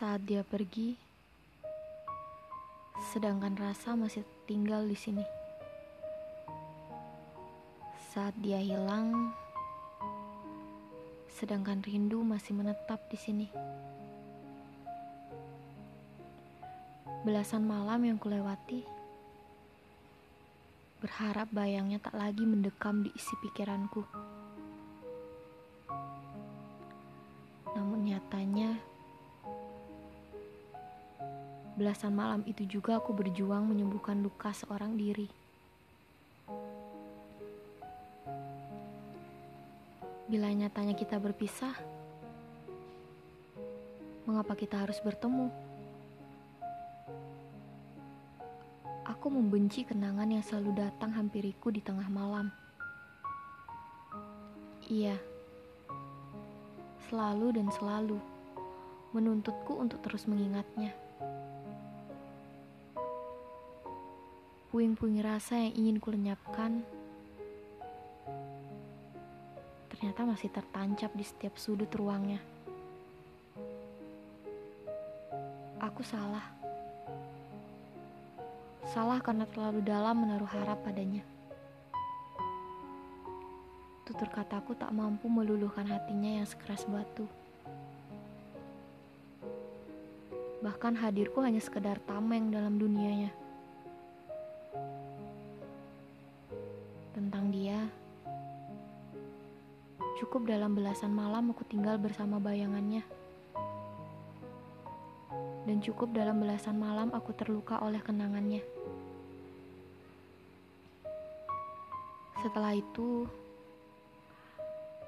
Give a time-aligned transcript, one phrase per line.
[0.00, 0.96] Saat dia pergi,
[3.12, 5.20] sedangkan rasa masih tinggal di sini.
[8.08, 9.36] Saat dia hilang,
[11.36, 13.46] sedangkan rindu masih menetap di sini.
[17.20, 18.80] Belasan malam yang kulewati,
[21.04, 24.00] berharap bayangnya tak lagi mendekam di isi pikiranku.
[27.76, 28.89] Namun nyatanya,
[31.80, 35.24] belasan malam itu juga aku berjuang menyembuhkan luka seorang diri.
[40.28, 41.72] Bila nyatanya kita berpisah,
[44.28, 45.48] mengapa kita harus bertemu?
[49.08, 52.52] Aku membenci kenangan yang selalu datang hampiriku di tengah malam.
[54.84, 55.16] Iya,
[57.08, 58.20] selalu dan selalu
[59.16, 61.09] menuntutku untuk terus mengingatnya.
[64.70, 66.86] Puing-puing rasa yang ingin kulenyapkan
[69.90, 72.38] ternyata masih tertancap di setiap sudut ruangnya.
[75.82, 76.46] Aku salah.
[78.94, 81.26] Salah karena terlalu dalam menaruh harap padanya.
[84.06, 87.26] Tutur kataku tak mampu meluluhkan hatinya yang sekeras batu.
[90.62, 93.39] Bahkan hadirku hanya sekedar tameng dalam dunianya.
[100.20, 103.00] Cukup dalam belasan malam aku tinggal bersama bayangannya
[105.64, 108.64] dan cukup dalam belasan malam aku terluka oleh kenangannya.
[112.40, 113.28] Setelah itu,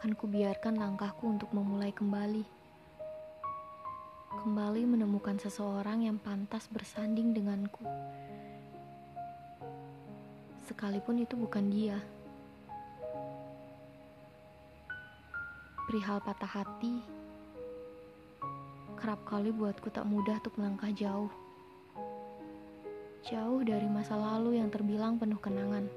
[0.00, 2.44] kan kubiarkan langkahku untuk memulai kembali.
[4.44, 7.84] Kembali menemukan seseorang yang pantas bersanding denganku.
[10.64, 12.00] Sekalipun itu bukan dia.
[15.88, 17.00] Perihal patah hati,
[19.00, 21.32] kerap kali buatku tak mudah untuk melangkah jauh.
[23.24, 25.88] Jauh dari masa lalu yang terbilang penuh kenangan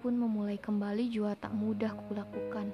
[0.00, 2.72] pun memulai kembali juga tak mudah kulakukan.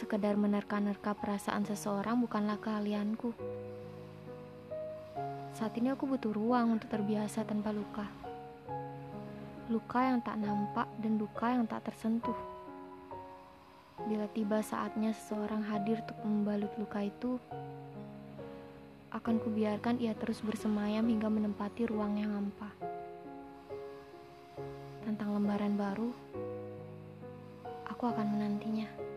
[0.00, 3.36] Sekedar menerka-nerka perasaan seseorang bukanlah keahlianku.
[5.60, 8.08] Saat ini aku butuh ruang untuk terbiasa tanpa luka.
[9.68, 12.59] Luka yang tak nampak dan luka yang tak tersentuh.
[14.06, 17.36] Bila tiba saatnya seseorang hadir untuk membalut luka itu,
[19.10, 22.70] akan kubiarkan ia terus bersemayam hingga menempati ruang yang hampa
[25.02, 26.14] tentang lembaran baru,
[27.90, 29.09] aku akan menantinya.